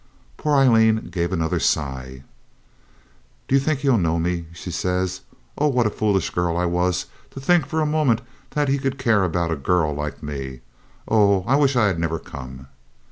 Poor 0.35 0.55
Aileen 0.55 1.09
gave 1.11 1.31
another 1.31 1.59
sigh. 1.59 2.23
'Do 3.47 3.53
you 3.53 3.61
think 3.61 3.81
he'll 3.81 3.99
know 3.99 4.17
me?' 4.17 4.47
she 4.51 4.71
says. 4.71 5.21
'Oh! 5.59 5.67
what 5.67 5.85
a 5.85 5.91
foolish 5.91 6.31
girl 6.31 6.57
I 6.57 6.65
was 6.65 7.05
to 7.29 7.39
think 7.39 7.67
for 7.67 7.81
a 7.81 7.85
moment 7.85 8.21
that 8.55 8.67
he 8.67 8.79
could 8.79 8.97
care 8.97 9.23
about 9.23 9.51
a 9.51 9.55
girl 9.55 9.93
like 9.93 10.23
me. 10.23 10.61
Oh! 11.07 11.43
I 11.45 11.55
wish 11.55 11.75
I 11.75 11.85
had 11.85 11.99
never 11.99 12.17
come.' 12.17 12.65